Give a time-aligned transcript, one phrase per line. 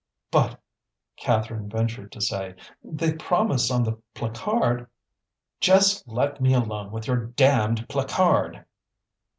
[0.31, 0.59] "But,"
[1.15, 4.87] Catherine ventured to say, "they promise on the placard"
[5.61, 8.65] "Just let me alone with your damned placard!